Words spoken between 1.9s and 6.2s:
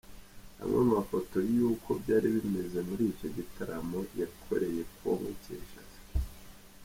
byari bimeze muri icyo gitaramo yakoreye Congo-Kinshasa.